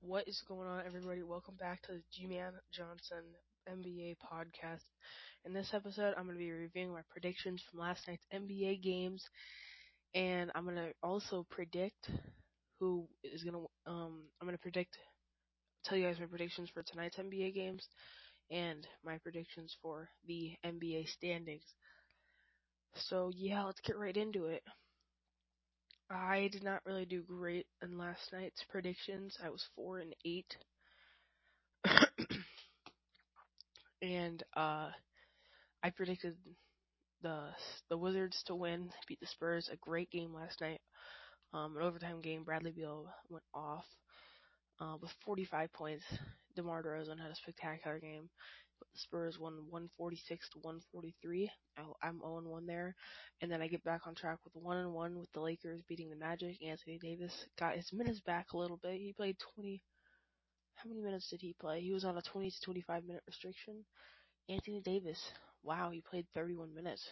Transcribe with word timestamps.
What 0.00 0.28
is 0.28 0.42
going 0.46 0.68
on, 0.68 0.84
everybody? 0.86 1.22
Welcome 1.22 1.56
back 1.56 1.82
to 1.82 1.92
the 1.92 2.02
G-Man 2.12 2.52
Johnson 2.72 3.24
NBA 3.68 4.16
podcast. 4.18 4.84
In 5.44 5.52
this 5.52 5.74
episode, 5.74 6.14
I'm 6.16 6.24
going 6.24 6.36
to 6.36 6.44
be 6.44 6.52
reviewing 6.52 6.92
my 6.92 7.02
predictions 7.10 7.62
from 7.62 7.80
last 7.80 8.06
night's 8.06 8.24
NBA 8.32 8.82
games, 8.82 9.24
and 10.14 10.52
I'm 10.54 10.64
going 10.64 10.76
to 10.76 10.92
also 11.02 11.46
predict 11.50 12.10
who 12.78 13.08
is 13.24 13.42
going 13.42 13.54
to. 13.54 13.90
Um, 13.90 14.22
I'm 14.40 14.46
going 14.46 14.56
to 14.56 14.62
predict, 14.62 14.96
tell 15.84 15.98
you 15.98 16.06
guys 16.06 16.20
my 16.20 16.26
predictions 16.26 16.70
for 16.72 16.82
tonight's 16.84 17.16
NBA 17.16 17.54
games, 17.54 17.84
and 18.50 18.86
my 19.04 19.18
predictions 19.18 19.76
for 19.82 20.08
the 20.26 20.52
NBA 20.64 21.08
standings. 21.08 21.64
So 22.94 23.32
yeah, 23.34 23.64
let's 23.64 23.80
get 23.80 23.98
right 23.98 24.16
into 24.16 24.46
it. 24.46 24.62
I 26.10 26.48
did 26.52 26.64
not 26.64 26.84
really 26.86 27.04
do 27.04 27.22
great 27.22 27.66
in 27.82 27.98
last 27.98 28.32
night's 28.32 28.64
predictions. 28.70 29.36
I 29.44 29.50
was 29.50 29.66
four 29.74 29.98
and 29.98 30.14
eight. 30.24 30.56
and 34.02 34.42
uh 34.56 34.90
I 35.82 35.90
predicted 35.90 36.36
the 37.22 37.50
the 37.88 37.98
Wizards 37.98 38.42
to 38.46 38.54
win, 38.54 38.90
beat 39.06 39.20
the 39.20 39.26
Spurs. 39.26 39.68
A 39.72 39.76
great 39.76 40.10
game 40.10 40.34
last 40.34 40.60
night. 40.60 40.80
Um, 41.52 41.76
an 41.76 41.82
overtime 41.82 42.20
game. 42.20 42.44
Bradley 42.44 42.72
Beal 42.72 43.06
went 43.30 43.44
off 43.54 43.84
uh, 44.80 44.96
with 45.00 45.10
45 45.24 45.72
points. 45.72 46.04
DeMar 46.56 46.82
DeRozan 46.82 47.20
had 47.20 47.30
a 47.30 47.36
spectacular 47.36 47.98
game. 47.98 48.28
Spurs 48.94 49.38
won 49.38 49.54
146 49.68 50.50
to 50.50 50.58
143. 50.58 51.50
I'm 52.02 52.20
0 52.20 52.42
1 52.44 52.66
there. 52.66 52.94
And 53.40 53.50
then 53.50 53.62
I 53.62 53.68
get 53.68 53.84
back 53.84 54.06
on 54.06 54.14
track 54.14 54.38
with 54.44 54.54
1 54.54 54.76
and 54.76 54.92
1 54.92 55.18
with 55.18 55.30
the 55.32 55.40
Lakers 55.40 55.82
beating 55.88 56.10
the 56.10 56.16
Magic. 56.16 56.56
Anthony 56.62 56.98
Davis 56.98 57.46
got 57.58 57.76
his 57.76 57.92
minutes 57.92 58.20
back 58.20 58.52
a 58.52 58.58
little 58.58 58.78
bit. 58.82 58.94
He 58.94 59.12
played 59.12 59.36
20. 59.54 59.82
How 60.76 60.88
many 60.88 61.00
minutes 61.00 61.28
did 61.28 61.40
he 61.40 61.54
play? 61.60 61.80
He 61.80 61.92
was 61.92 62.04
on 62.04 62.16
a 62.16 62.22
20 62.22 62.50
to 62.50 62.60
25 62.60 63.04
minute 63.04 63.22
restriction. 63.26 63.84
Anthony 64.48 64.80
Davis, 64.80 65.32
wow, 65.62 65.90
he 65.90 66.00
played 66.00 66.26
31 66.34 66.74
minutes. 66.74 67.10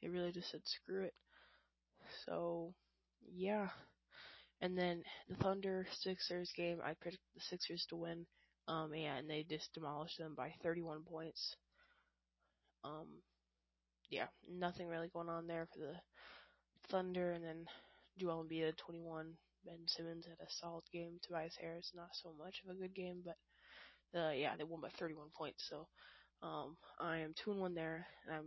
He 0.00 0.08
really 0.08 0.32
just 0.32 0.50
said 0.50 0.62
screw 0.64 1.04
it. 1.04 1.14
So, 2.26 2.74
yeah. 3.32 3.68
And 4.60 4.76
then 4.76 5.02
the 5.28 5.36
Thunder 5.36 5.86
Sixers 5.90 6.52
game, 6.56 6.80
I 6.84 6.94
picked 7.02 7.18
the 7.34 7.40
Sixers 7.40 7.86
to 7.90 7.96
win. 7.96 8.26
Um, 8.70 8.92
and 8.94 9.28
they 9.28 9.44
just 9.48 9.74
demolished 9.74 10.18
them 10.18 10.34
by 10.36 10.54
31 10.62 11.02
points. 11.02 11.56
Um, 12.84 13.06
yeah, 14.10 14.26
nothing 14.48 14.86
really 14.86 15.08
going 15.12 15.28
on 15.28 15.48
there 15.48 15.66
for 15.72 15.80
the 15.80 15.94
Thunder, 16.88 17.32
and 17.32 17.44
then 17.44 17.64
Joel 18.16 18.44
Embiid 18.44 18.68
at 18.68 18.78
21. 18.78 19.32
Ben 19.66 19.74
Simmons 19.86 20.24
had 20.24 20.38
a 20.40 20.50
solid 20.50 20.84
game. 20.92 21.18
Tobias 21.20 21.56
Harris, 21.60 21.90
not 21.94 22.10
so 22.12 22.32
much 22.38 22.62
of 22.64 22.70
a 22.70 22.78
good 22.78 22.94
game, 22.94 23.22
but 23.24 24.18
uh, 24.18 24.30
yeah, 24.30 24.54
they 24.56 24.64
won 24.64 24.80
by 24.80 24.88
31 24.98 25.26
points. 25.36 25.66
So 25.68 25.88
um, 26.40 26.76
I 27.00 27.18
am 27.18 27.34
two 27.34 27.50
and 27.50 27.60
one 27.60 27.74
there, 27.74 28.06
and 28.26 28.36
I'm 28.36 28.46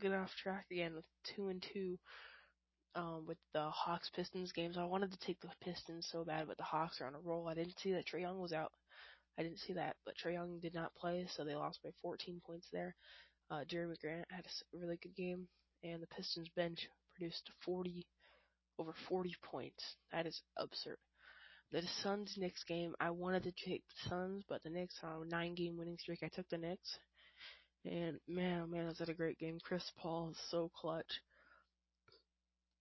getting 0.00 0.16
off 0.18 0.34
track 0.36 0.66
again 0.70 0.94
with 0.94 1.06
two 1.24 1.48
and 1.48 1.64
two 1.72 1.98
um, 2.94 3.24
with 3.26 3.38
the 3.54 3.70
Hawks 3.70 4.10
Pistons 4.14 4.52
games. 4.52 4.76
I 4.76 4.84
wanted 4.84 5.10
to 5.10 5.18
take 5.18 5.40
the 5.40 5.48
Pistons 5.62 6.06
so 6.12 6.24
bad, 6.24 6.46
but 6.46 6.58
the 6.58 6.64
Hawks 6.64 7.00
are 7.00 7.06
on 7.06 7.14
a 7.14 7.20
roll. 7.20 7.48
I 7.48 7.54
didn't 7.54 7.80
see 7.80 7.92
that 7.92 8.06
Trae 8.06 8.20
Young 8.20 8.38
was 8.38 8.52
out. 8.52 8.72
I 9.38 9.42
didn't 9.42 9.60
see 9.60 9.74
that, 9.74 9.96
but 10.04 10.14
Trae 10.16 10.32
Young 10.32 10.58
did 10.60 10.74
not 10.74 10.94
play, 10.96 11.26
so 11.36 11.44
they 11.44 11.54
lost 11.54 11.78
by 11.84 11.90
14 12.02 12.40
points 12.44 12.66
there. 12.72 12.94
Uh, 13.50 13.60
Jerami 13.70 13.98
Grant 14.00 14.26
had 14.30 14.44
a 14.44 14.78
really 14.78 14.98
good 15.02 15.14
game, 15.14 15.46
and 15.84 16.02
the 16.02 16.08
Pistons 16.08 16.48
bench 16.56 16.88
produced 17.14 17.48
40 17.64 18.06
over 18.78 18.94
40 19.08 19.34
points. 19.42 19.96
That 20.12 20.26
is 20.26 20.40
absurd. 20.56 20.98
The 21.72 21.82
Suns 22.02 22.34
Knicks 22.38 22.64
game, 22.64 22.94
I 23.00 23.10
wanted 23.10 23.42
to 23.44 23.52
take 23.66 23.82
the 23.88 24.08
Suns, 24.08 24.44
but 24.48 24.62
the 24.62 24.70
Knicks 24.70 24.94
on 25.02 25.22
a 25.22 25.28
nine 25.28 25.54
game 25.54 25.76
winning 25.76 25.98
streak. 25.98 26.20
I 26.22 26.28
took 26.28 26.48
the 26.48 26.58
Knicks. 26.58 26.98
And 27.84 28.18
man, 28.26 28.62
oh 28.64 28.66
man, 28.66 28.86
was 28.86 28.98
that 28.98 29.08
a 29.08 29.14
great 29.14 29.38
game. 29.38 29.58
Chris 29.62 29.84
Paul 29.98 30.30
is 30.30 30.38
so 30.50 30.70
clutch. 30.74 31.20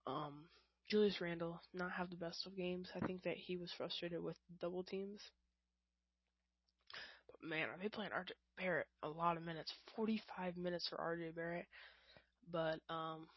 Um, 0.06 0.46
Julius 0.90 1.20
Randle 1.20 1.60
not 1.74 1.92
have 1.92 2.10
the 2.10 2.16
best 2.16 2.46
of 2.48 2.56
games. 2.56 2.90
I 2.96 3.06
think 3.06 3.24
that 3.24 3.36
he 3.36 3.58
was 3.58 3.72
frustrated 3.78 4.24
with 4.24 4.38
double 4.62 4.84
teams. 4.84 5.22
But 7.28 7.50
man, 7.50 7.70
are 7.70 7.78
they 7.82 7.90
playing 7.90 8.12
RJ 8.12 8.32
Barrett 8.58 8.88
a 9.04 9.10
lot 9.10 9.38
of 9.38 9.44
minutes? 9.44 9.74
45 9.96 10.58
minutes 10.58 10.88
for 10.88 10.98
RJ 10.98 11.36
Barrett. 11.36 11.68
But 12.52 12.80
um, 12.90 13.28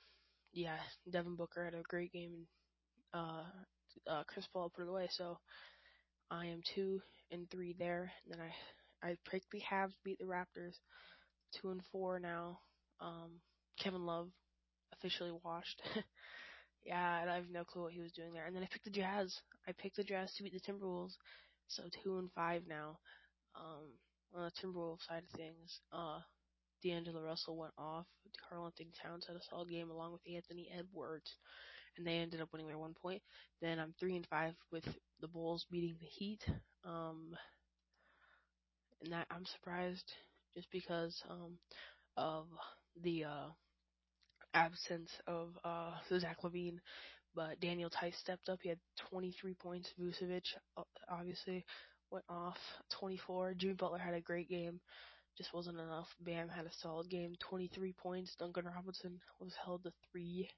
yeah, 0.52 0.78
Devin 1.10 1.36
Booker 1.36 1.64
had 1.64 1.74
a 1.74 1.82
great 1.82 2.12
game, 2.12 2.32
and 2.34 2.46
uh, 3.14 4.10
uh, 4.10 4.24
Chris 4.26 4.46
Paul 4.52 4.70
put 4.74 4.84
it 4.84 4.90
away. 4.90 5.08
So 5.12 5.38
I 6.30 6.46
am 6.46 6.62
two 6.74 7.00
and 7.30 7.48
three 7.50 7.74
there. 7.78 8.12
And 8.24 8.34
then 8.34 8.40
I 8.40 9.08
I 9.10 9.16
picked 9.30 9.50
the 9.50 9.60
Cavs 9.60 9.94
beat 10.04 10.18
the 10.18 10.24
Raptors, 10.26 10.76
two 11.54 11.70
and 11.70 11.82
four 11.92 12.20
now. 12.20 12.60
Um, 13.00 13.40
Kevin 13.78 14.06
Love 14.06 14.28
officially 14.94 15.32
washed. 15.44 15.82
Yeah, 16.84 17.24
I 17.30 17.34
have 17.34 17.50
no 17.50 17.64
clue 17.64 17.82
what 17.82 17.92
he 17.92 18.00
was 18.00 18.12
doing 18.12 18.32
there. 18.32 18.46
And 18.46 18.54
then 18.56 18.62
I 18.62 18.66
picked 18.70 18.84
the 18.84 18.90
Jazz. 18.90 19.40
I 19.68 19.72
picked 19.72 19.96
the 19.96 20.04
Jazz 20.04 20.34
to 20.34 20.42
beat 20.42 20.52
the 20.54 20.60
Timberwolves. 20.72 21.14
So 21.68 21.84
two 22.02 22.18
and 22.18 22.30
five 22.32 22.62
now. 22.68 22.98
Um, 23.54 23.86
on 24.34 24.44
the 24.44 24.50
Timberwolves 24.50 25.06
side 25.06 25.22
of 25.24 25.38
things, 25.38 25.80
uh, 25.92 26.20
D'Angelo 26.82 27.20
Russell 27.22 27.56
went 27.56 27.72
off. 27.76 28.06
Karl-Anthony 28.48 28.90
Towns 29.02 29.26
had 29.26 29.36
a 29.36 29.40
solid 29.50 29.68
game 29.68 29.90
along 29.90 30.12
with 30.12 30.22
Anthony 30.32 30.68
Edwards, 30.76 31.30
and 31.96 32.06
they 32.06 32.18
ended 32.18 32.40
up 32.40 32.48
winning 32.52 32.68
by 32.68 32.76
one 32.76 32.94
point. 32.94 33.22
Then 33.60 33.78
I'm 33.78 33.94
three 33.98 34.16
and 34.16 34.26
five 34.26 34.54
with 34.70 34.84
the 35.20 35.28
Bulls 35.28 35.66
beating 35.70 35.96
the 36.00 36.06
Heat. 36.06 36.42
Um, 36.84 37.36
and 39.02 39.12
that 39.12 39.26
I'm 39.30 39.44
surprised 39.46 40.12
just 40.54 40.68
because 40.72 41.22
um 41.28 41.58
of 42.16 42.46
the 43.02 43.24
uh 43.24 43.48
absence 44.54 45.10
of 45.26 45.50
uh, 45.64 45.92
Zach 46.18 46.38
LaVine, 46.42 46.78
but 47.34 47.60
Daniel 47.60 47.90
Theis 47.90 48.16
stepped 48.18 48.48
up. 48.48 48.58
He 48.62 48.68
had 48.68 48.78
23 49.10 49.54
points. 49.54 49.92
Vucevic 50.00 50.42
obviously 51.08 51.64
went 52.10 52.24
off 52.28 52.58
24. 52.98 53.54
Jimmy 53.54 53.74
Butler 53.74 53.98
had 53.98 54.14
a 54.14 54.20
great 54.20 54.48
game. 54.48 54.80
Just 55.38 55.54
wasn't 55.54 55.78
enough. 55.78 56.08
Bam 56.20 56.48
had 56.48 56.66
a 56.66 56.72
solid 56.82 57.08
game. 57.08 57.34
23 57.40 57.92
points. 57.94 58.34
Duncan 58.38 58.66
Robinson 58.66 59.20
was 59.38 59.54
held 59.64 59.84
to 59.84 59.92
three, 60.10 60.48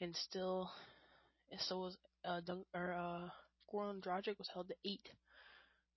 and 0.00 0.14
still, 0.16 0.70
so 1.58 1.78
was 1.78 1.96
uh, 2.24 2.40
Dun- 2.40 2.64
or 2.74 2.92
uh, 2.92 3.28
Goran 3.72 4.02
Dragic 4.02 4.38
was 4.38 4.50
held 4.52 4.68
to 4.68 4.74
eight. 4.84 5.08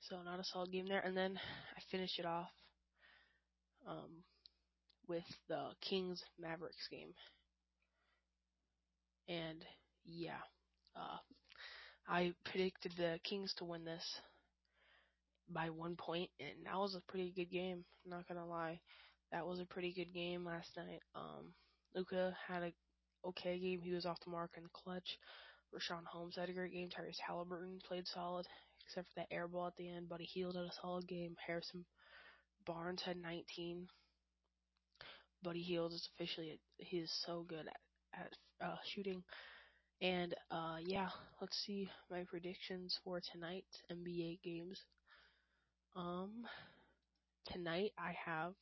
So 0.02 0.22
not 0.24 0.40
a 0.40 0.44
solid 0.44 0.72
game 0.72 0.86
there. 0.88 1.02
And 1.02 1.16
then 1.16 1.40
I 1.76 1.82
finished 1.92 2.20
it 2.20 2.26
off. 2.26 2.50
Um, 3.88 4.24
with 5.10 5.26
the 5.50 5.72
Kings 5.82 6.24
Mavericks 6.40 6.88
game. 6.90 7.14
And 9.28 9.66
yeah, 10.06 10.42
uh, 10.96 11.18
I 12.08 12.34
predicted 12.46 12.94
the 12.96 13.20
Kings 13.24 13.54
to 13.58 13.66
win 13.66 13.84
this 13.84 14.22
by 15.54 15.70
one 15.70 15.96
point, 15.96 16.30
and 16.40 16.66
that 16.66 16.78
was 16.78 16.96
a 16.96 17.12
pretty 17.12 17.32
good 17.36 17.52
game. 17.52 17.84
Not 18.06 18.28
gonna 18.28 18.46
lie, 18.48 18.80
that 19.32 19.46
was 19.46 19.60
a 19.60 19.66
pretty 19.66 19.94
good 19.94 20.14
game 20.14 20.46
last 20.46 20.76
night. 20.78 21.02
Um, 21.16 21.54
Luka 21.96 22.36
had 22.48 22.64
a 22.64 22.74
okay 23.28 23.60
game. 23.60 23.82
He 23.82 23.94
was 23.94 24.06
off 24.06 24.20
the 24.24 24.32
mark 24.32 24.52
in 24.58 24.64
the 24.64 24.70
clutch. 24.74 25.18
Richaun 25.74 26.06
Holmes 26.06 26.36
had 26.36 26.50
a 26.50 26.54
great 26.54 26.74
game. 26.74 26.90
Tyrese 26.90 27.20
Halliburton 27.26 27.80
played 27.88 28.08
solid, 28.08 28.48
except 28.86 29.08
for 29.08 29.20
that 29.20 29.28
air 29.32 29.48
ball 29.48 29.68
at 29.68 29.76
the 29.78 29.90
end. 29.90 30.10
Buddy 30.10 30.26
Hield 30.26 30.56
had 30.56 30.66
a 30.66 30.74
solid 30.82 31.08
game. 31.08 31.36
Harrison 31.46 31.86
Barnes 32.66 33.02
had 33.04 33.18
19. 33.18 33.88
Buddy 35.44 35.62
Hield 35.62 35.94
is 35.94 36.10
officially 36.16 36.60
he 36.78 36.98
is 36.98 37.12
so 37.26 37.44
good 37.48 37.68
at, 37.68 38.22
at 38.22 38.68
uh, 38.68 38.78
shooting. 38.86 39.24
And 40.02 40.34
uh, 40.52 40.78
yeah, 40.82 41.10
let's 41.42 41.58
see 41.66 41.90
my 42.10 42.24
predictions 42.24 42.98
for 43.04 43.22
tonight's 43.22 43.82
NBA 43.92 44.42
games. 44.44 44.80
Um, 46.00 46.48
tonight 47.52 47.92
I 47.98 48.14
have 48.26 48.54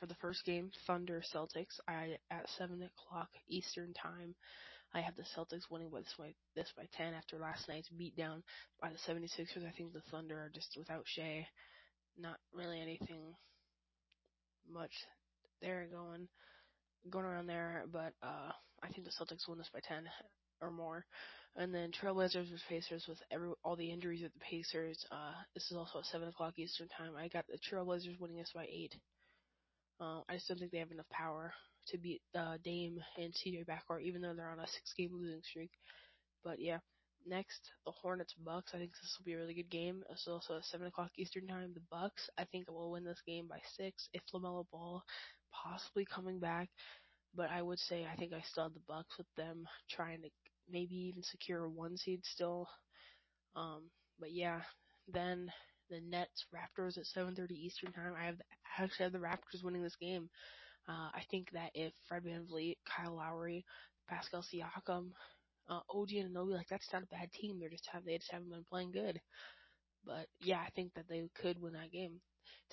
for 0.00 0.06
the 0.06 0.16
first 0.16 0.44
game 0.44 0.72
Thunder 0.84 1.22
Celtics. 1.32 1.78
I 1.86 2.16
at 2.32 2.48
seven 2.58 2.82
o'clock 2.82 3.28
Eastern 3.48 3.94
time. 3.94 4.34
I 4.92 5.00
have 5.00 5.14
the 5.14 5.22
Celtics 5.22 5.70
winning 5.70 5.90
by 5.90 6.00
this 6.00 6.14
by 6.18 6.34
this 6.56 6.72
by 6.76 6.88
ten 6.92 7.14
after 7.14 7.38
last 7.38 7.68
night's 7.68 7.88
beatdown 7.90 8.42
by 8.82 8.88
the 8.88 9.12
76ers. 9.12 9.64
I 9.64 9.70
think 9.76 9.92
the 9.92 10.02
Thunder 10.10 10.36
are 10.36 10.50
just 10.52 10.74
without 10.76 11.04
Shai. 11.06 11.46
Not 12.18 12.38
really 12.52 12.80
anything 12.80 13.36
much 14.68 14.92
there 15.62 15.86
going 15.92 16.26
going 17.10 17.26
around 17.26 17.46
there, 17.46 17.84
but 17.92 18.12
uh 18.24 18.50
I 18.82 18.88
think 18.88 19.04
the 19.06 19.12
Celtics 19.12 19.48
win 19.48 19.58
this 19.58 19.70
by 19.72 19.80
ten 19.86 20.02
or 20.60 20.72
more. 20.72 21.04
And 21.58 21.74
then 21.74 21.90
Trailblazers 21.90 22.48
vs 22.48 22.62
Pacers 22.68 23.06
with 23.08 23.18
every 23.32 23.50
all 23.64 23.76
the 23.76 23.90
injuries 23.90 24.22
of 24.22 24.32
the 24.32 24.40
Pacers. 24.40 25.04
Uh 25.10 25.32
this 25.54 25.70
is 25.70 25.76
also 25.76 25.98
at 25.98 26.06
seven 26.06 26.28
o'clock 26.28 26.54
Eastern 26.56 26.88
time. 26.88 27.12
I 27.18 27.28
got 27.28 27.46
the 27.48 27.58
Trailblazers 27.58 28.20
winning 28.20 28.38
this 28.38 28.52
by 28.54 28.66
eight. 28.70 28.94
Uh, 30.00 30.20
I 30.28 30.34
just 30.34 30.46
don't 30.48 30.58
think 30.58 30.70
they 30.70 30.78
have 30.78 30.92
enough 30.92 31.08
power 31.10 31.52
to 31.88 31.98
beat 31.98 32.22
uh, 32.36 32.58
Dame 32.62 33.00
and 33.16 33.34
CJ 33.34 33.66
backcourt, 33.66 34.02
even 34.02 34.22
though 34.22 34.34
they're 34.34 34.50
on 34.50 34.60
a 34.60 34.66
six 34.66 34.94
game 34.96 35.10
losing 35.12 35.42
streak. 35.42 35.70
But 36.44 36.60
yeah, 36.60 36.78
next 37.26 37.70
the 37.84 37.92
Hornets 37.92 38.34
Bucks. 38.44 38.72
I 38.74 38.78
think 38.78 38.92
this 38.92 39.16
will 39.18 39.24
be 39.24 39.32
a 39.32 39.38
really 39.38 39.54
good 39.54 39.70
game. 39.70 40.02
It's 40.10 40.28
also 40.28 40.58
at 40.58 40.64
seven 40.64 40.86
o'clock 40.86 41.10
Eastern 41.18 41.46
time. 41.48 41.72
The 41.74 41.80
Bucks. 41.90 42.30
I 42.38 42.44
think 42.44 42.70
will 42.70 42.92
win 42.92 43.04
this 43.04 43.22
game 43.26 43.46
by 43.48 43.58
six. 43.76 44.08
If 44.12 44.22
LaMelo 44.32 44.66
Ball 44.70 45.02
possibly 45.52 46.04
coming 46.04 46.38
back, 46.38 46.68
but 47.34 47.50
I 47.50 47.62
would 47.62 47.80
say 47.80 48.06
I 48.10 48.16
think 48.16 48.32
I 48.32 48.42
still 48.42 48.64
have 48.64 48.74
the 48.74 48.80
Bucks 48.86 49.18
with 49.18 49.26
them 49.36 49.66
trying 49.90 50.22
to 50.22 50.28
maybe 50.70 50.94
even 50.96 51.22
secure 51.22 51.64
a 51.64 51.70
one 51.70 51.96
seed 51.96 52.24
still. 52.24 52.68
Um, 53.56 53.90
but 54.18 54.32
yeah, 54.32 54.60
then 55.08 55.50
the 55.90 56.00
Nets 56.00 56.46
Raptors 56.54 56.98
at 56.98 57.06
7:30 57.06 57.54
Eastern 57.54 57.92
time. 57.92 58.14
I 58.18 58.26
have 58.26 58.36
I 58.78 58.84
actually 58.84 59.04
have 59.04 59.12
the 59.12 59.18
Raptors 59.18 59.62
winning 59.64 59.82
this 59.82 59.96
game. 59.96 60.28
Uh, 60.88 61.10
I 61.14 61.22
think 61.30 61.50
that 61.52 61.70
if 61.74 61.92
Fred 62.08 62.24
VanVleet, 62.24 62.76
Kyle 62.86 63.16
Lowry, 63.16 63.64
Pascal 64.08 64.42
Siakam, 64.42 65.10
uh, 65.68 65.80
OG 65.90 66.10
Anunoby, 66.10 66.54
like 66.56 66.68
that's 66.68 66.92
not 66.92 67.04
a 67.04 67.06
bad 67.08 67.32
team. 67.32 67.58
They're 67.60 67.70
just 67.70 67.88
have 67.92 68.04
they 68.04 68.18
just 68.18 68.32
haven't 68.32 68.50
been 68.50 68.64
playing 68.70 68.92
good. 68.92 69.20
But 70.04 70.26
yeah, 70.40 70.60
I 70.60 70.70
think 70.70 70.94
that 70.94 71.08
they 71.08 71.28
could 71.34 71.60
win 71.60 71.74
that 71.74 71.92
game. 71.92 72.20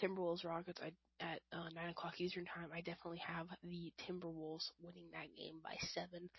Timberwolves 0.02 0.46
Rockets 0.46 0.82
I, 0.82 0.92
at 1.24 1.42
uh, 1.54 1.70
nine 1.74 1.90
o'clock 1.90 2.20
Eastern 2.20 2.46
time. 2.46 2.70
I 2.74 2.82
definitely 2.82 3.22
have 3.26 3.48
the 3.64 3.92
Timberwolves 4.00 4.72
winning 4.82 5.10
that 5.12 5.36
game 5.38 5.60
by 5.64 5.76
seven. 5.94 6.30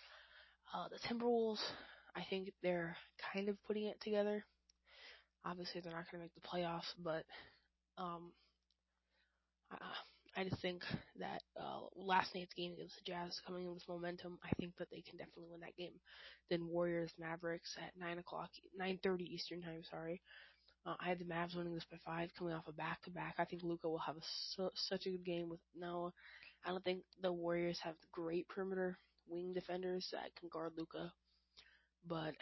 Uh, 0.73 0.87
the 0.89 0.99
Timberwolves, 0.99 1.61
I 2.15 2.23
think 2.29 2.51
they're 2.61 2.95
kind 3.33 3.49
of 3.49 3.57
putting 3.65 3.85
it 3.85 3.99
together. 4.01 4.45
Obviously, 5.45 5.81
they're 5.81 5.93
not 5.93 6.05
going 6.11 6.19
to 6.21 6.25
make 6.25 6.35
the 6.35 6.41
playoffs, 6.47 6.93
but 7.03 7.23
um, 7.97 8.31
I, 9.71 10.41
I 10.41 10.43
just 10.43 10.61
think 10.61 10.83
that 11.19 11.41
uh, 11.59 11.81
last 11.95 12.35
night's 12.35 12.53
game 12.53 12.73
against 12.73 12.95
the 12.97 13.11
Jazz 13.11 13.41
coming 13.45 13.65
in 13.65 13.73
with 13.73 13.87
momentum, 13.87 14.37
I 14.43 14.49
think 14.59 14.73
that 14.77 14.89
they 14.91 15.01
can 15.01 15.17
definitely 15.17 15.47
win 15.51 15.61
that 15.61 15.77
game. 15.77 15.93
Then 16.49 16.67
Warriors 16.67 17.13
Mavericks 17.19 17.75
at 17.77 17.97
nine 17.99 18.19
o'clock, 18.19 18.49
nine 18.75 18.99
thirty 19.01 19.25
Eastern 19.25 19.61
time. 19.61 19.81
Sorry, 19.89 20.21
uh, 20.85 20.95
I 20.99 21.09
had 21.09 21.19
the 21.19 21.25
Mavs 21.25 21.55
winning 21.55 21.73
this 21.73 21.85
by 21.89 21.97
five, 22.05 22.29
coming 22.37 22.53
off 22.53 22.67
a 22.67 22.73
back 22.73 23.01
to 23.03 23.11
back. 23.11 23.35
I 23.39 23.45
think 23.45 23.63
Luka 23.63 23.89
will 23.89 23.97
have 23.99 24.17
a, 24.17 24.21
su- 24.23 24.69
such 24.75 25.05
a 25.05 25.11
good 25.11 25.25
game. 25.25 25.49
With 25.49 25.61
no, 25.75 26.13
I 26.65 26.69
don't 26.71 26.83
think 26.83 27.03
the 27.21 27.33
Warriors 27.33 27.79
have 27.83 27.95
the 28.01 28.07
great 28.11 28.47
perimeter 28.49 28.97
wing 29.29 29.53
defenders 29.53 30.09
that 30.11 30.35
can 30.39 30.49
guard 30.49 30.73
Luka. 30.77 31.11
but 32.07 32.33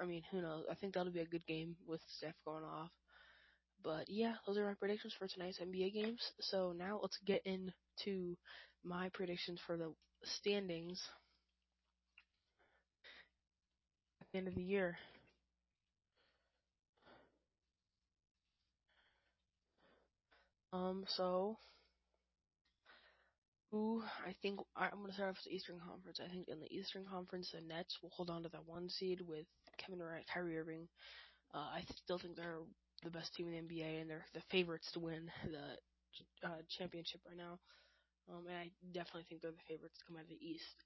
I 0.00 0.04
mean, 0.06 0.22
who 0.30 0.42
knows? 0.42 0.64
I 0.70 0.74
think 0.74 0.94
that'll 0.94 1.12
be 1.12 1.20
a 1.20 1.26
good 1.26 1.46
game 1.46 1.76
with 1.86 2.00
Steph 2.08 2.34
going 2.44 2.64
off. 2.64 2.90
But 3.82 4.08
yeah, 4.08 4.34
those 4.46 4.58
are 4.58 4.66
my 4.66 4.74
predictions 4.74 5.14
for 5.18 5.28
tonight's 5.28 5.60
NBA 5.60 5.90
games. 5.90 6.32
So 6.40 6.72
now 6.72 6.98
let's 7.02 7.18
get 7.26 7.42
into 7.46 8.36
my 8.84 9.10
predictions 9.10 9.60
for 9.66 9.76
the 9.76 9.92
standings 10.24 11.02
at 14.20 14.26
the 14.32 14.38
end 14.38 14.48
of 14.48 14.54
the 14.54 14.62
year. 14.62 14.98
Um, 20.72 21.04
so 21.08 21.56
I 23.74 24.34
think 24.40 24.60
I'm 24.76 25.00
gonna 25.00 25.12
start 25.12 25.30
off 25.30 25.36
with 25.42 25.50
the 25.50 25.56
Eastern 25.56 25.80
Conference. 25.80 26.20
I 26.22 26.30
think 26.30 26.46
in 26.48 26.60
the 26.60 26.70
Eastern 26.70 27.04
Conference, 27.10 27.50
the 27.50 27.60
Nets 27.60 27.98
will 28.02 28.10
hold 28.14 28.30
on 28.30 28.42
to 28.44 28.48
that 28.50 28.66
one 28.66 28.88
seed 28.88 29.20
with 29.26 29.46
Kevin 29.78 29.98
Durant, 29.98 30.26
Kyrie 30.32 30.58
Irving. 30.58 30.86
Uh, 31.52 31.74
I 31.74 31.84
still 32.04 32.18
think 32.18 32.36
they're 32.36 32.62
the 33.02 33.10
best 33.10 33.34
team 33.34 33.48
in 33.48 33.52
the 33.52 33.74
NBA, 33.74 34.00
and 34.00 34.10
they're 34.10 34.26
the 34.32 34.46
favorites 34.50 34.90
to 34.92 35.00
win 35.00 35.30
the 35.50 36.46
uh, 36.46 36.62
championship 36.78 37.20
right 37.26 37.36
now. 37.36 37.58
Um, 38.30 38.46
and 38.46 38.56
I 38.56 38.70
definitely 38.92 39.26
think 39.28 39.42
they're 39.42 39.50
the 39.50 39.68
favorites 39.68 39.98
to 39.98 40.04
come 40.06 40.16
out 40.16 40.22
of 40.22 40.28
the 40.30 40.38
East. 40.38 40.78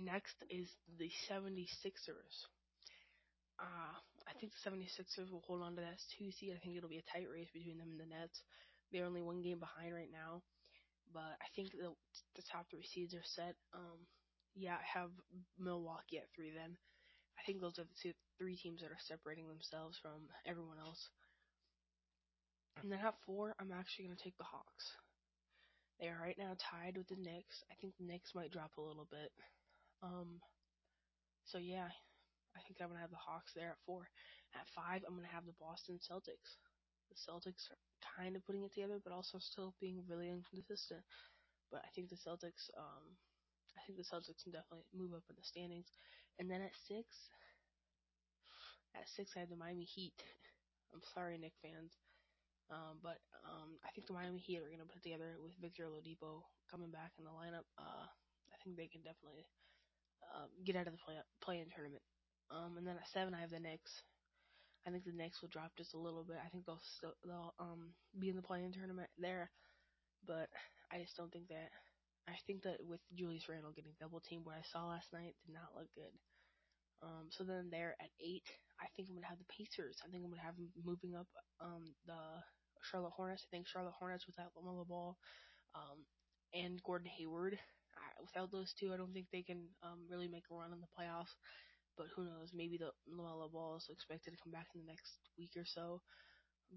Next 0.00 0.36
is 0.48 0.68
the 0.98 1.10
76ers. 1.30 2.36
Uh, 3.60 3.94
I 4.26 4.32
think 4.40 4.52
the 4.52 4.70
76ers 4.70 5.30
will 5.30 5.44
hold 5.46 5.62
on 5.62 5.76
to 5.76 5.82
that 5.82 6.00
two 6.16 6.30
seed. 6.32 6.54
I 6.54 6.58
think 6.58 6.76
it'll 6.76 6.88
be 6.88 7.02
a 7.02 7.12
tight 7.12 7.28
race 7.30 7.48
between 7.52 7.78
them 7.78 7.90
and 7.92 8.00
the 8.00 8.06
Nets. 8.08 8.40
They're 8.92 9.06
only 9.06 9.22
one 9.22 9.42
game 9.42 9.60
behind 9.60 9.94
right 9.94 10.10
now, 10.10 10.42
but 11.12 11.36
I 11.40 11.48
think 11.54 11.72
the 11.72 11.92
the 12.36 12.42
top 12.50 12.66
three 12.70 12.84
seeds 12.84 13.14
are 13.14 13.24
set. 13.24 13.54
Um, 13.74 14.06
yeah, 14.54 14.76
I 14.76 14.98
have 14.98 15.10
Milwaukee 15.58 16.18
at 16.18 16.32
three. 16.34 16.50
Then 16.50 16.76
I 17.38 17.42
think 17.44 17.60
those 17.60 17.78
are 17.78 17.84
the 17.84 17.98
two, 18.02 18.12
three 18.38 18.56
teams 18.56 18.80
that 18.80 18.90
are 18.90 19.06
separating 19.06 19.48
themselves 19.48 19.98
from 20.00 20.28
everyone 20.46 20.78
else. 20.78 21.10
And 22.82 22.90
then 22.90 23.00
at 23.04 23.14
four, 23.26 23.54
I'm 23.60 23.72
actually 23.72 24.06
gonna 24.06 24.22
take 24.22 24.38
the 24.38 24.44
Hawks. 24.44 24.96
They 26.00 26.06
are 26.08 26.20
right 26.22 26.38
now 26.38 26.54
tied 26.58 26.96
with 26.96 27.08
the 27.08 27.18
Knicks. 27.18 27.64
I 27.70 27.74
think 27.80 27.94
the 27.98 28.06
Knicks 28.06 28.34
might 28.34 28.52
drop 28.52 28.70
a 28.78 28.82
little 28.82 29.06
bit. 29.10 29.32
Um, 30.02 30.40
so 31.44 31.58
yeah, 31.58 31.90
I 32.56 32.60
think 32.66 32.78
I'm 32.80 32.88
gonna 32.88 33.00
have 33.00 33.10
the 33.10 33.16
Hawks 33.18 33.52
there 33.54 33.70
at 33.70 33.84
four. 33.84 34.08
At 34.54 34.68
five, 34.74 35.02
I'm 35.06 35.16
gonna 35.16 35.28
have 35.34 35.46
the 35.46 35.58
Boston 35.58 35.98
Celtics. 35.98 36.56
The 37.08 37.16
Celtics 37.16 37.70
are 37.70 37.78
kind 38.16 38.36
of 38.36 38.44
putting 38.44 38.64
it 38.64 38.72
together, 38.72 39.00
but 39.00 39.12
also 39.12 39.38
still 39.38 39.74
being 39.80 40.06
really 40.06 40.30
inconsistent. 40.30 41.04
But 41.70 41.84
I 41.84 41.88
think 41.90 42.10
the 42.10 42.16
Celtics, 42.16 42.70
um, 42.76 43.18
I 43.76 43.82
think 43.86 43.98
the 43.98 44.04
Celtics 44.04 44.42
can 44.42 44.52
definitely 44.52 44.86
move 44.92 45.14
up 45.14 45.24
in 45.30 45.36
the 45.36 45.42
standings. 45.42 45.88
And 46.38 46.50
then 46.50 46.62
at 46.62 46.74
six, 46.74 47.30
at 48.94 49.08
six, 49.08 49.36
I 49.36 49.40
have 49.40 49.48
the 49.50 49.56
Miami 49.56 49.84
Heat. 49.84 50.22
I'm 50.92 51.02
sorry, 51.02 51.38
Knick 51.38 51.54
fans. 51.62 51.92
Um, 52.70 53.00
but 53.02 53.18
um, 53.44 53.78
I 53.84 53.90
think 53.90 54.06
the 54.06 54.12
Miami 54.12 54.40
Heat 54.40 54.58
are 54.58 54.68
going 54.68 54.80
to 54.80 54.86
put 54.86 55.02
together 55.02 55.36
with 55.40 55.54
Victor 55.60 55.84
Oladipo 55.84 56.42
coming 56.70 56.90
back 56.90 57.12
in 57.18 57.24
the 57.24 57.30
lineup. 57.30 57.64
Uh, 57.78 58.06
I 58.52 58.56
think 58.62 58.76
they 58.76 58.88
can 58.88 59.02
definitely 59.02 59.46
uh, 60.22 60.48
get 60.64 60.76
out 60.76 60.86
of 60.86 60.92
the 60.92 60.98
play 60.98 61.22
play-in 61.40 61.70
tournament. 61.70 62.02
Um, 62.50 62.76
and 62.76 62.86
then 62.86 62.96
at 62.96 63.08
seven, 63.08 63.34
I 63.34 63.40
have 63.40 63.50
the 63.50 63.60
Knicks. 63.60 64.02
I 64.86 64.90
think 64.90 65.04
the 65.04 65.12
Knicks 65.12 65.42
will 65.42 65.48
drop 65.48 65.72
just 65.76 65.94
a 65.94 65.98
little 65.98 66.24
bit. 66.24 66.38
I 66.44 66.48
think 66.48 66.64
they'll 66.66 66.80
still 66.96 67.14
they'll 67.24 67.54
um 67.58 67.92
be 68.18 68.28
in 68.28 68.36
the 68.36 68.42
play-in 68.42 68.72
tournament 68.72 69.10
there, 69.18 69.50
but 70.26 70.48
I 70.92 70.98
just 70.98 71.16
don't 71.16 71.32
think 71.32 71.48
that. 71.48 71.70
I 72.28 72.36
think 72.46 72.62
that 72.64 72.84
with 72.84 73.00
Julius 73.14 73.48
Randle 73.48 73.72
getting 73.72 73.96
double 73.98 74.20
teamed, 74.20 74.44
what 74.44 74.54
I 74.54 74.62
saw 74.70 74.86
last 74.88 75.08
night 75.14 75.32
did 75.46 75.54
not 75.54 75.72
look 75.74 75.88
good. 75.94 76.12
Um, 77.02 77.28
so 77.30 77.44
then 77.44 77.68
there 77.70 77.96
at 78.00 78.10
eight, 78.20 78.44
I 78.80 78.86
think 78.94 79.08
I'm 79.08 79.14
gonna 79.14 79.28
have 79.28 79.38
the 79.38 79.54
Pacers. 79.54 79.96
I 80.04 80.10
think 80.10 80.24
I'm 80.24 80.30
gonna 80.30 80.42
have 80.42 80.56
them 80.56 80.68
moving 80.84 81.14
up 81.14 81.28
um 81.60 81.94
the 82.06 82.42
Charlotte 82.82 83.16
Hornets. 83.16 83.44
I 83.46 83.50
think 83.50 83.66
Charlotte 83.66 83.94
Hornets 83.98 84.26
without 84.26 84.52
LaMelo 84.56 84.86
Ball, 84.86 85.16
um, 85.74 86.04
and 86.54 86.82
Gordon 86.84 87.08
Hayward. 87.18 87.58
I, 87.96 88.22
without 88.22 88.50
those 88.52 88.74
two, 88.78 88.92
I 88.92 88.96
don't 88.96 89.12
think 89.12 89.26
they 89.32 89.42
can 89.42 89.68
um 89.82 90.06
really 90.10 90.28
make 90.28 90.44
a 90.50 90.54
run 90.54 90.72
in 90.72 90.80
the 90.80 90.94
playoffs. 90.98 91.32
But 91.98 92.08
who 92.16 92.24
knows? 92.24 92.52
Maybe 92.54 92.78
the 92.78 92.92
LaMelo 93.10 93.52
Ball 93.52 93.76
is 93.76 93.88
expected 93.90 94.32
to 94.32 94.42
come 94.42 94.52
back 94.52 94.68
in 94.74 94.80
the 94.80 94.86
next 94.86 95.18
week 95.38 95.52
or 95.58 95.66
so. 95.66 96.00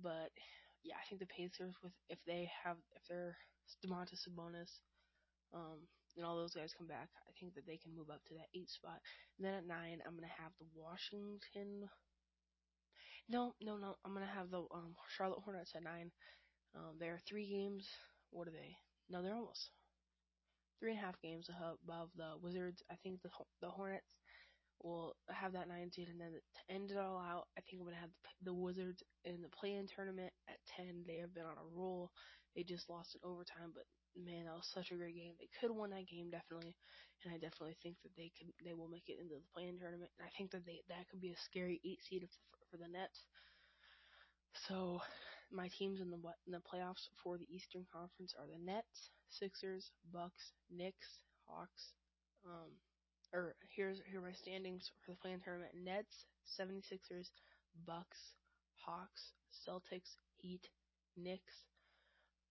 But 0.03 0.31
yeah, 0.84 0.96
I 0.98 1.05
think 1.07 1.22
the 1.22 1.27
Pacers 1.27 1.75
with 1.84 1.93
if 2.10 2.19
they 2.25 2.50
have 2.63 2.77
if 2.96 3.03
they're 3.07 3.38
Domantas 3.86 4.27
Sabonis, 4.27 4.81
um, 5.53 5.88
and 6.17 6.25
all 6.25 6.38
those 6.38 6.55
guys 6.55 6.74
come 6.77 6.88
back, 6.88 7.10
I 7.29 7.31
think 7.39 7.55
that 7.55 7.65
they 7.67 7.77
can 7.77 7.96
move 7.96 8.10
up 8.10 8.24
to 8.27 8.34
that 8.36 8.50
eight 8.55 8.69
spot. 8.69 9.00
And 9.38 9.46
then 9.46 9.53
at 9.53 9.67
nine, 9.67 10.01
I'm 10.05 10.15
gonna 10.15 10.39
have 10.41 10.51
the 10.60 10.67
Washington. 10.75 11.89
No, 13.29 13.55
no, 13.62 13.77
no. 13.77 13.98
I'm 14.05 14.13
gonna 14.13 14.25
have 14.25 14.51
the 14.51 14.62
um, 14.74 14.96
Charlotte 15.15 15.41
Hornets 15.43 15.74
at 15.75 15.84
nine. 15.84 16.12
Um, 16.75 16.98
they 17.00 17.07
are 17.10 17.19
three 17.27 17.50
games. 17.50 17.88
What 18.31 18.48
are 18.48 18.51
they? 18.51 18.75
No, 19.10 19.22
they're 19.22 19.36
almost 19.36 19.72
three 20.79 20.91
and 20.91 21.00
a 21.00 21.05
half 21.05 21.22
games 21.22 21.50
above 21.50 22.10
the 22.15 22.34
Wizards. 22.41 22.84
I 22.91 22.96
think 23.03 23.22
the 23.22 23.29
the 23.62 23.69
Hornets 23.69 24.05
will 24.83 25.15
have 25.29 25.53
that 25.53 25.67
nine 25.67 25.91
seed, 25.91 26.09
and 26.09 26.19
then 26.19 26.33
to 26.33 26.73
end 26.73 26.91
it 26.91 26.97
all 26.97 27.19
out, 27.19 27.47
I 27.57 27.61
think 27.61 27.81
I'm 27.81 27.88
gonna 27.88 28.00
have 28.01 28.13
the, 28.43 28.53
Wizards 28.53 29.03
in 29.23 29.41
the 29.41 29.50
play-in 29.50 29.88
tournament 29.88 30.33
at 30.50 30.57
ten. 30.75 31.03
They 31.05 31.17
have 31.17 31.33
been 31.33 31.45
on 31.45 31.57
a 31.57 31.75
roll. 31.75 32.11
They 32.55 32.63
just 32.63 32.89
lost 32.89 33.15
in 33.15 33.21
overtime, 33.23 33.71
but 33.73 33.85
man, 34.15 34.45
that 34.45 34.55
was 34.55 34.67
such 34.67 34.91
a 34.91 34.95
great 34.95 35.15
game. 35.15 35.33
They 35.39 35.50
could 35.59 35.71
won 35.71 35.91
that 35.91 36.07
game 36.07 36.29
definitely, 36.29 36.75
and 37.23 37.33
I 37.33 37.38
definitely 37.38 37.77
think 37.81 37.95
that 38.03 38.15
they 38.17 38.31
could 38.38 38.51
they 38.65 38.73
will 38.73 38.89
make 38.89 39.07
it 39.07 39.19
into 39.19 39.35
the 39.35 39.51
play-in 39.53 39.79
tournament. 39.79 40.11
And 40.19 40.27
I 40.27 40.31
think 40.38 40.51
that 40.51 40.65
they 40.65 40.83
that 40.89 41.07
could 41.09 41.21
be 41.21 41.31
a 41.31 41.38
scary 41.38 41.79
eight 41.85 42.03
seed 42.03 42.27
for, 42.27 42.57
for 42.71 42.77
the 42.77 42.91
Nets. 42.91 43.25
So 44.67 45.01
my 45.51 45.69
teams 45.69 46.01
in 46.01 46.09
the 46.09 46.19
in 46.45 46.51
the 46.51 46.59
playoffs 46.59 47.07
for 47.23 47.38
the 47.38 47.47
Eastern 47.53 47.85
Conference 47.91 48.33
are 48.38 48.47
the 48.47 48.59
Nets, 48.59 49.11
Sixers, 49.29 49.91
Bucks, 50.11 50.53
Knicks, 50.69 51.19
Hawks. 51.47 51.93
Um, 52.45 52.71
or 53.33 53.55
here's 53.75 54.01
here 54.09 54.19
are 54.19 54.25
my 54.27 54.33
standings 54.33 54.91
for 55.03 55.11
the 55.11 55.17
play-in 55.17 55.39
tournament: 55.39 55.71
Nets, 55.75 56.25
76ers, 56.59 57.31
Bucks, 57.85 58.35
Hawks, 58.85 59.33
Celtics, 59.67 60.17
Heat, 60.38 60.67
Knicks, 61.17 61.65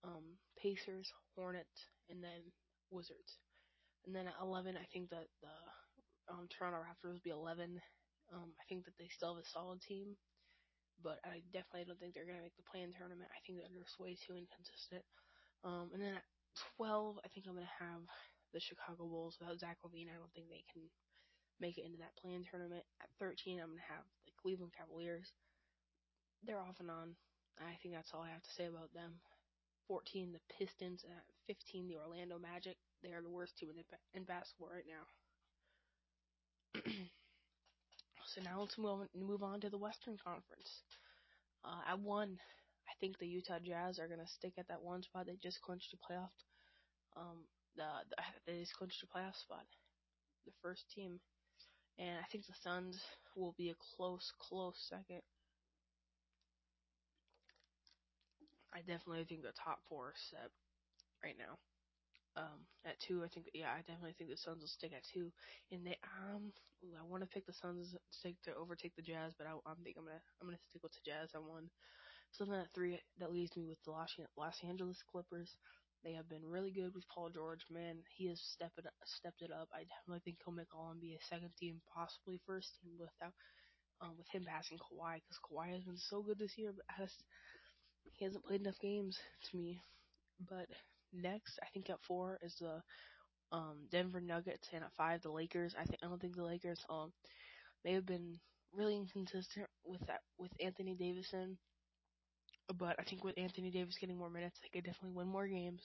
um, 0.04 0.38
Pacers, 0.60 1.12
Hornets, 1.36 1.88
and 2.08 2.22
then 2.22 2.52
Wizards. 2.90 3.38
And 4.06 4.14
then 4.14 4.26
at 4.26 4.40
11, 4.40 4.76
I 4.76 4.86
think 4.92 5.10
that 5.10 5.28
the 5.44 5.52
um, 6.32 6.48
Toronto 6.48 6.80
Raptors 6.80 7.20
will 7.20 7.26
be 7.26 7.36
11. 7.36 7.80
Um, 8.32 8.54
I 8.56 8.64
think 8.68 8.84
that 8.86 8.96
they 8.96 9.10
still 9.10 9.34
have 9.34 9.42
a 9.42 9.52
solid 9.52 9.82
team, 9.82 10.16
but 11.02 11.18
I 11.26 11.42
definitely 11.52 11.84
don't 11.84 11.98
think 11.98 12.14
they're 12.14 12.28
going 12.28 12.38
to 12.38 12.46
make 12.46 12.56
the 12.56 12.70
play-in 12.70 12.94
tournament. 12.94 13.28
I 13.28 13.40
think 13.44 13.60
that 13.60 13.68
they're 13.68 13.84
just 13.84 14.00
way 14.00 14.16
too 14.16 14.38
inconsistent. 14.38 15.04
Um, 15.66 15.90
and 15.92 16.00
then 16.00 16.16
at 16.16 16.24
12, 16.78 17.20
I 17.20 17.28
think 17.28 17.44
I'm 17.44 17.58
going 17.58 17.68
to 17.68 17.82
have 17.84 18.06
the 18.52 18.60
Chicago 18.60 19.06
Bulls 19.06 19.36
without 19.38 19.58
Zach 19.58 19.78
LaVine. 19.84 20.10
I 20.10 20.18
don't 20.18 20.32
think 20.34 20.48
they 20.48 20.64
can 20.72 20.82
make 21.60 21.78
it 21.78 21.84
into 21.84 21.98
that 21.98 22.16
play-in 22.16 22.44
tournament. 22.44 22.84
At 23.02 23.12
13, 23.18 23.60
I'm 23.60 23.70
gonna 23.70 23.92
have 23.92 24.04
the 24.26 24.32
Cleveland 24.40 24.72
Cavaliers. 24.76 25.32
They're 26.42 26.60
off 26.60 26.80
and 26.80 26.90
on. 26.90 27.14
I 27.60 27.76
think 27.82 27.94
that's 27.94 28.10
all 28.14 28.22
I 28.24 28.32
have 28.32 28.42
to 28.42 28.56
say 28.56 28.66
about 28.66 28.92
them. 28.94 29.20
14, 29.86 30.32
the 30.32 30.40
Pistons. 30.56 31.04
At 31.04 31.24
15, 31.46 31.88
the 31.88 31.98
Orlando 31.98 32.38
Magic. 32.38 32.76
They 33.02 33.12
are 33.12 33.22
the 33.22 33.28
worst 33.30 33.58
team 33.58 33.70
in, 33.70 33.84
in 34.14 34.24
basketball 34.24 34.70
right 34.72 34.88
now. 34.88 35.04
so 38.24 38.40
now 38.42 38.60
let's 38.60 38.78
move 38.78 39.00
on, 39.04 39.08
move 39.14 39.42
on 39.42 39.60
to 39.60 39.68
the 39.68 39.78
Western 39.78 40.16
Conference. 40.22 40.82
Uh, 41.64 41.82
at 41.92 42.00
one, 42.00 42.38
I 42.88 42.92
think 43.00 43.18
the 43.18 43.26
Utah 43.26 43.58
Jazz 43.62 43.98
are 43.98 44.08
gonna 44.08 44.26
stick 44.26 44.54
at 44.58 44.68
that 44.68 44.82
one 44.82 45.02
spot. 45.02 45.26
They 45.26 45.36
just 45.42 45.60
clinched 45.60 45.92
a 45.92 45.96
playoff. 45.96 46.32
Um, 47.16 47.44
the, 47.80 47.88
the 48.12 48.16
they 48.44 48.60
just 48.60 48.76
clinched 48.76 49.02
a 49.02 49.08
playoff 49.08 49.36
spot. 49.40 49.64
The 50.44 50.52
first 50.62 50.84
team, 50.94 51.20
and 51.98 52.18
I 52.20 52.26
think 52.30 52.44
the 52.46 52.56
Suns 52.62 53.00
will 53.36 53.54
be 53.56 53.70
a 53.70 53.80
close, 53.96 54.32
close 54.38 54.76
second. 54.88 55.22
I 58.72 58.78
definitely 58.80 59.24
think 59.24 59.42
the 59.42 59.56
top 59.56 59.80
four 59.88 60.12
are 60.12 60.20
set 60.30 60.50
right 61.24 61.36
now. 61.36 61.58
Um, 62.36 62.62
at 62.86 63.00
two, 63.00 63.24
I 63.24 63.28
think 63.28 63.50
yeah, 63.52 63.72
I 63.74 63.80
definitely 63.80 64.14
think 64.16 64.30
the 64.30 64.36
Suns 64.36 64.60
will 64.60 64.68
stick 64.70 64.92
at 64.94 65.02
two. 65.12 65.32
And 65.72 65.84
they 65.84 65.96
um, 66.24 66.52
I 66.84 67.04
want 67.04 67.22
to 67.22 67.28
pick 67.28 67.46
the 67.46 67.52
Suns 67.52 67.92
to 67.92 67.98
stick 68.10 68.36
to 68.44 68.54
overtake 68.54 68.94
the 68.94 69.02
Jazz, 69.02 69.32
but 69.36 69.46
I, 69.48 69.52
I 69.66 69.74
think 69.82 69.96
I'm 69.98 70.04
gonna 70.04 70.22
I'm 70.40 70.48
gonna 70.48 70.62
stick 70.70 70.82
with 70.82 70.92
the 70.92 71.04
Jazz 71.04 71.30
at 71.34 71.42
one. 71.42 71.68
So 72.32 72.44
then 72.44 72.60
at 72.60 72.72
three, 72.74 73.00
that 73.18 73.32
leaves 73.32 73.56
me 73.56 73.66
with 73.66 73.82
the 73.84 73.90
Los 73.90 74.56
Angeles 74.62 75.02
Clippers. 75.10 75.56
They 76.04 76.12
have 76.14 76.28
been 76.28 76.44
really 76.46 76.70
good 76.72 76.94
with 76.94 77.08
Paul 77.08 77.30
George. 77.30 77.64
Man, 77.70 77.98
he 78.16 78.28
has 78.28 78.40
stepped 78.40 78.78
it 78.78 78.86
stepped 79.04 79.42
it 79.42 79.50
up. 79.52 79.68
I 79.74 79.84
definitely 79.84 80.20
think 80.24 80.38
he'll 80.44 80.54
make 80.54 80.74
All 80.74 80.92
NBA 80.92 81.18
second 81.28 81.50
team, 81.58 81.80
possibly 81.94 82.40
first 82.46 82.70
team 82.82 82.92
without 82.98 83.34
um, 84.00 84.16
with 84.18 84.28
him 84.28 84.44
passing 84.46 84.78
Kawhi 84.78 85.16
because 85.22 85.38
Kawhi 85.44 85.72
has 85.74 85.84
been 85.84 85.98
so 85.98 86.22
good 86.22 86.38
this 86.38 86.58
year, 86.58 86.72
but 86.74 86.84
has 86.98 87.12
he 88.12 88.24
hasn't 88.24 88.44
played 88.44 88.60
enough 88.60 88.78
games 88.80 89.18
to 89.50 89.56
me. 89.56 89.82
But 90.48 90.68
next, 91.12 91.58
I 91.62 91.66
think 91.72 91.90
at 91.90 92.02
four 92.02 92.38
is 92.42 92.56
the 92.60 92.82
um, 93.52 93.86
Denver 93.90 94.20
Nuggets, 94.20 94.68
and 94.72 94.84
at 94.84 94.92
five 94.96 95.22
the 95.22 95.30
Lakers. 95.30 95.74
I 95.78 95.84
think 95.84 95.98
I 96.02 96.08
don't 96.08 96.20
think 96.20 96.36
the 96.36 96.44
Lakers 96.44 96.84
um 96.90 97.12
they 97.84 97.92
have 97.94 98.06
been 98.06 98.38
really 98.72 98.96
inconsistent 98.96 99.68
with 99.84 100.00
that 100.06 100.20
with 100.38 100.52
Anthony 100.60 100.94
Davison. 100.96 101.58
But 102.78 102.96
I 102.98 103.04
think 103.04 103.24
with 103.24 103.38
Anthony 103.38 103.70
Davis 103.70 103.98
getting 103.98 104.16
more 104.18 104.30
minutes, 104.30 104.60
they 104.62 104.68
could 104.68 104.84
definitely 104.84 105.16
win 105.16 105.28
more 105.28 105.46
games. 105.48 105.82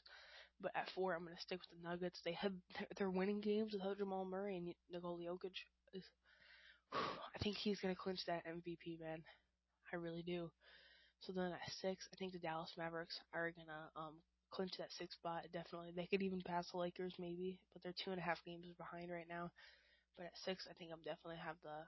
But 0.62 0.72
at 0.76 0.90
four, 0.92 1.14
I'm 1.14 1.24
gonna 1.26 1.40
stick 1.40 1.60
with 1.62 1.82
the 1.82 1.88
Nuggets. 1.88 2.22
They 2.24 2.34
have 2.34 2.54
they're 2.98 3.10
winning 3.12 3.42
games 3.42 3.74
without 3.74 3.98
Jamal 3.98 4.26
Murray 4.26 4.58
and 4.58 4.74
Nikola 4.92 5.20
Jokic. 5.22 5.58
Is, 5.94 6.04
I 6.94 7.38
think 7.42 7.58
he's 7.58 7.80
gonna 7.80 7.96
clinch 7.96 8.26
that 8.26 8.44
MVP, 8.46 8.98
man. 9.02 9.24
I 9.94 9.98
really 9.98 10.24
do. 10.24 10.52
So 11.22 11.34
then 11.34 11.52
at 11.54 11.72
six, 11.82 12.08
I 12.14 12.16
think 12.18 12.34
the 12.34 12.40
Dallas 12.40 12.74
Mavericks 12.78 13.20
are 13.34 13.52
gonna 13.52 13.90
um 13.96 14.16
clinch 14.52 14.74
that 14.78 14.92
sixth 14.92 15.18
spot. 15.20 15.46
Definitely, 15.54 15.92
they 15.96 16.08
could 16.08 16.24
even 16.24 16.42
pass 16.42 16.72
the 16.72 16.78
Lakers 16.78 17.16
maybe, 17.20 17.60
but 17.74 17.84
they're 17.84 17.94
two 18.04 18.12
and 18.12 18.20
a 18.20 18.24
half 18.24 18.44
games 18.46 18.68
behind 18.78 19.12
right 19.12 19.28
now. 19.30 19.52
But 20.18 20.28
at 20.28 20.38
six, 20.38 20.68
I 20.70 20.74
think 20.74 20.92
I'm 20.92 21.04
definitely 21.04 21.38
have 21.44 21.58
the 21.64 21.86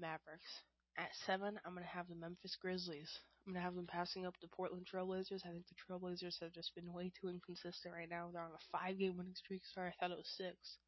Mavericks. 0.00 0.62
At 0.98 1.10
seven, 1.26 1.58
I'm 1.64 1.74
gonna 1.74 1.86
have 1.86 2.08
the 2.08 2.14
Memphis 2.14 2.56
Grizzlies. 2.60 3.10
I'm 3.46 3.54
gonna 3.54 3.64
have 3.64 3.74
them 3.74 3.86
passing 3.86 4.26
up 4.26 4.34
the 4.40 4.48
Portland 4.48 4.86
Trailblazers. 4.86 5.44
I 5.46 5.50
think 5.50 5.64
the 5.68 5.74
Trailblazers 5.74 6.40
have 6.40 6.52
just 6.52 6.74
been 6.74 6.92
way 6.92 7.10
too 7.20 7.28
inconsistent 7.28 7.94
right 7.94 8.08
now. 8.08 8.30
They're 8.32 8.42
on 8.42 8.50
a 8.52 8.78
five-game 8.78 9.16
winning 9.16 9.34
streak. 9.34 9.62
Sorry, 9.74 9.88
I 9.88 9.94
thought 9.98 10.12
it 10.12 10.18
was 10.18 10.34
six. 10.36 10.78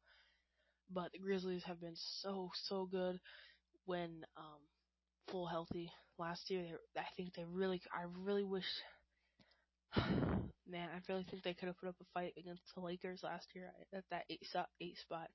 But 0.91 1.11
the 1.11 1.19
Grizzlies 1.19 1.63
have 1.63 1.81
been 1.81 1.95
so 1.95 2.51
so 2.53 2.85
good 2.85 3.19
when 3.85 4.25
um, 4.37 4.61
full 5.27 5.47
healthy. 5.47 5.91
Last 6.17 6.49
year, 6.49 6.79
I 6.97 7.03
think 7.17 7.33
they 7.33 7.43
really. 7.45 7.81
I 7.91 8.05
really 8.23 8.45
wish 8.45 8.65
man, 10.67 10.89
I 10.93 10.99
really 11.09 11.25
think 11.29 11.43
they 11.43 11.53
could 11.53 11.67
have 11.67 11.77
put 11.79 11.89
up 11.89 11.95
a 12.01 12.05
fight 12.13 12.33
against 12.37 12.63
the 12.75 12.81
Lakers 12.81 13.21
last 13.23 13.47
year 13.55 13.71
at 13.93 14.03
that 14.11 14.25
eight, 14.29 14.45
eight 14.81 14.97
spot. 14.97 15.29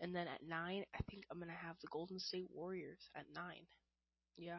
And 0.00 0.14
then 0.14 0.26
at 0.26 0.46
nine, 0.46 0.84
I 0.94 0.98
think 1.10 1.24
I'm 1.30 1.38
gonna 1.38 1.52
have 1.52 1.76
the 1.80 1.88
Golden 1.92 2.18
State 2.18 2.48
Warriors 2.52 2.98
at 3.14 3.26
nine. 3.34 3.66
Yeah. 4.36 4.58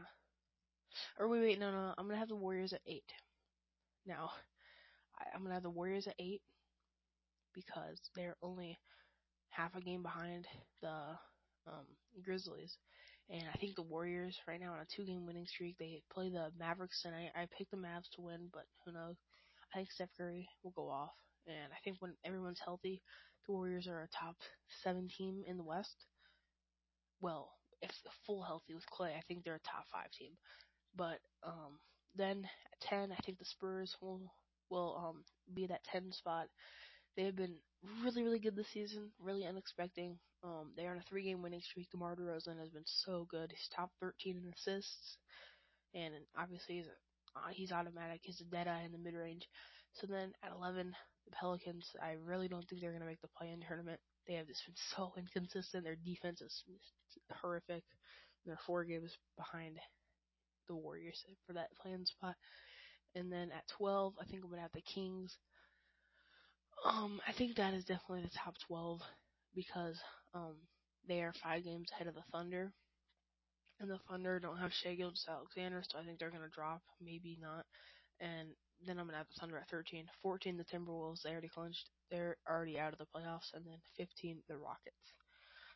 Or 1.19 1.27
wait, 1.27 1.41
wait, 1.41 1.59
no, 1.59 1.71
no, 1.71 1.93
I'm 1.97 2.07
gonna 2.07 2.19
have 2.19 2.29
the 2.29 2.35
Warriors 2.35 2.73
at 2.73 2.81
eight. 2.87 3.11
Now, 4.05 4.31
I, 5.19 5.25
I'm 5.35 5.41
gonna 5.41 5.55
have 5.55 5.63
the 5.63 5.69
Warriors 5.69 6.07
at 6.07 6.15
eight 6.19 6.41
because 7.53 7.99
they're 8.15 8.35
only 8.41 8.77
half 9.49 9.75
a 9.75 9.81
game 9.81 10.03
behind 10.03 10.47
the 10.81 11.17
um, 11.67 11.85
Grizzlies. 12.23 12.77
And 13.29 13.43
I 13.53 13.57
think 13.57 13.75
the 13.75 13.83
Warriors 13.83 14.37
right 14.47 14.59
now 14.59 14.73
on 14.73 14.79
a 14.79 14.85
two 14.95 15.05
game 15.05 15.25
winning 15.25 15.47
streak. 15.47 15.77
They 15.77 16.01
play 16.13 16.29
the 16.29 16.51
Mavericks 16.57 17.01
tonight. 17.01 17.31
I 17.35 17.47
picked 17.57 17.71
the 17.71 17.77
Mavs 17.77 18.09
to 18.15 18.21
win, 18.21 18.49
but 18.51 18.65
who 18.85 18.91
knows? 18.91 19.15
I 19.73 19.77
think 19.77 19.91
Steph 19.91 20.09
Curry 20.17 20.47
will 20.63 20.71
go 20.71 20.89
off. 20.89 21.13
And 21.47 21.71
I 21.71 21.77
think 21.83 21.97
when 21.99 22.13
everyone's 22.25 22.61
healthy, 22.63 23.01
the 23.45 23.53
Warriors 23.53 23.87
are 23.87 24.01
a 24.01 24.17
top 24.17 24.35
seven 24.83 25.07
team 25.17 25.43
in 25.47 25.57
the 25.57 25.63
West. 25.63 26.05
Well, 27.21 27.51
if 27.83 27.91
full 28.25 28.41
healthy 28.41 28.73
with 28.73 28.85
Clay, 28.87 29.13
I 29.17 29.21
think 29.27 29.43
they're 29.43 29.55
a 29.55 29.69
top 29.69 29.85
five 29.91 30.11
team. 30.17 30.31
But 30.95 31.19
um, 31.45 31.79
then 32.15 32.47
at 32.71 32.81
ten, 32.81 33.11
I 33.11 33.21
think 33.23 33.39
the 33.39 33.45
Spurs 33.45 33.95
will 34.01 34.21
will 34.69 34.95
um, 34.97 35.23
be 35.53 35.67
that 35.67 35.83
ten 35.83 36.11
spot. 36.11 36.47
They 37.15 37.23
have 37.23 37.35
been 37.35 37.55
really, 38.03 38.23
really 38.23 38.39
good 38.39 38.55
this 38.55 38.71
season, 38.73 39.11
really 39.19 39.45
unexpected. 39.45 40.17
Um, 40.43 40.71
they 40.75 40.85
are 40.85 40.91
on 40.91 40.97
a 40.97 41.09
three-game 41.09 41.41
winning 41.41 41.61
streak. 41.61 41.89
DeMar 41.91 42.15
DeRozan 42.15 42.59
has 42.59 42.69
been 42.69 42.83
so 42.85 43.25
good. 43.29 43.51
He's 43.51 43.69
top 43.75 43.91
13 44.01 44.37
in 44.37 44.53
assists, 44.53 45.17
and 45.93 46.13
obviously 46.37 46.75
he's 46.75 46.87
uh, 47.35 47.49
he's 47.51 47.71
automatic. 47.71 48.21
He's 48.23 48.41
a 48.41 48.45
dead 48.45 48.67
eye 48.67 48.83
in 48.85 48.91
the 48.91 48.97
mid-range. 48.97 49.47
So 49.93 50.07
then 50.07 50.33
at 50.43 50.51
11, 50.57 50.93
the 51.25 51.31
Pelicans. 51.31 51.87
I 52.01 52.15
really 52.25 52.47
don't 52.47 52.67
think 52.67 52.81
they're 52.81 52.91
gonna 52.91 53.05
make 53.05 53.21
the 53.21 53.29
play-in 53.37 53.61
tournament. 53.61 53.99
They 54.27 54.35
have 54.35 54.47
just 54.47 54.65
been 54.65 54.75
so 54.95 55.13
inconsistent. 55.17 55.83
Their 55.83 55.97
defense 55.97 56.41
is 56.41 56.63
horrific. 57.41 57.83
They're 58.45 58.59
four 58.65 58.83
games 58.83 59.11
behind 59.37 59.77
the 60.67 60.75
Warriors 60.75 61.23
for 61.45 61.53
that 61.53 61.69
play-in 61.81 62.05
spot. 62.05 62.35
And 63.15 63.31
then 63.31 63.51
at 63.51 63.67
12, 63.77 64.13
I 64.19 64.25
think 64.25 64.43
I'm 64.43 64.49
gonna 64.49 64.61
have 64.61 64.71
the 64.73 64.81
Kings. 64.81 65.37
Um, 66.85 67.21
I 67.27 67.31
think 67.31 67.55
that 67.55 67.73
is 67.73 67.85
definitely 67.85 68.23
the 68.23 68.37
top 68.37 68.55
12 68.67 69.01
because 69.55 69.97
um 70.33 70.55
they 71.07 71.21
are 71.21 71.33
five 71.43 71.63
games 71.63 71.89
ahead 71.93 72.07
of 72.07 72.15
the 72.15 72.23
Thunder. 72.31 72.71
And 73.79 73.89
the 73.89 73.99
Thunder 74.09 74.39
don't 74.39 74.57
have 74.57 74.71
Shai 74.71 74.95
Gilgeous-Alexander, 74.95 75.83
so 75.89 75.99
I 75.99 76.05
think 76.05 76.19
they're 76.19 76.31
gonna 76.31 76.47
drop, 76.53 76.81
maybe 77.01 77.37
not. 77.41 77.65
And 78.19 78.49
then 78.85 78.97
I'm 78.97 79.05
gonna 79.05 79.17
have 79.17 79.27
the 79.33 79.39
Thunder 79.39 79.57
at 79.57 79.69
13. 79.69 80.05
14, 80.21 80.57
the 80.57 80.63
Timberwolves. 80.63 81.21
They 81.23 81.31
already 81.31 81.49
clinched. 81.49 81.89
They're 82.13 82.37
already 82.49 82.79
out 82.79 82.93
of 82.93 82.99
the 82.99 83.07
playoffs. 83.07 83.53
And 83.55 83.65
then 83.67 83.79
15, 83.97 84.43
the 84.49 84.57
Rockets. 84.57 85.15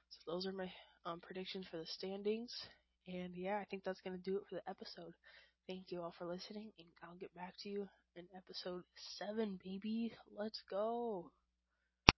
So 0.09 0.31
those 0.31 0.47
are 0.47 0.53
my 0.53 0.71
um, 1.05 1.21
predictions 1.21 1.67
for 1.67 1.77
the 1.77 1.85
standings. 1.85 2.53
And 3.07 3.35
yeah, 3.35 3.57
I 3.59 3.65
think 3.65 3.83
that's 3.83 4.01
gonna 4.01 4.17
do 4.17 4.37
it 4.37 4.43
for 4.49 4.55
the 4.55 4.69
episode. 4.69 5.13
Thank 5.67 5.91
you 5.91 6.01
all 6.01 6.13
for 6.17 6.25
listening, 6.25 6.71
and 6.79 6.89
I'll 7.03 7.17
get 7.17 7.33
back 7.35 7.55
to 7.61 7.69
you 7.69 7.87
in 8.15 8.25
episode 8.35 8.83
seven, 8.97 9.59
baby. 9.63 10.13
Let's 10.37 10.61
go. 10.69 11.31